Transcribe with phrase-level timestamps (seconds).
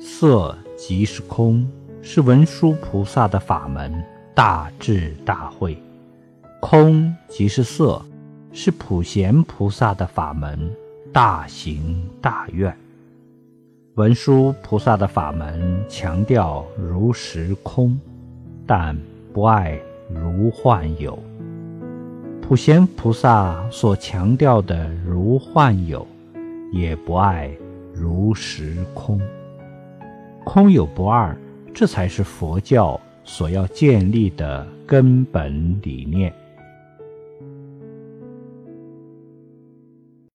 [0.00, 1.68] 色即是空，
[2.02, 3.92] 是文殊菩萨的法门，
[4.32, 5.76] 大智大慧；
[6.60, 8.00] 空即是色，
[8.52, 10.70] 是普贤菩萨的法门，
[11.12, 12.72] 大行大愿。
[13.96, 17.98] 文殊菩萨的法门强调如实空，
[18.64, 18.96] 但
[19.32, 19.76] 不爱
[20.08, 21.18] 如幻有。
[22.40, 26.06] 普贤菩萨所强调的如幻有，
[26.72, 27.50] 也不爱
[27.92, 29.20] 如实空。
[30.58, 31.36] 空有不二，
[31.72, 36.34] 这才是佛教所要建立的根本理念。